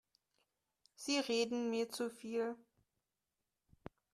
[0.95, 2.55] Sie reden mir zu viel.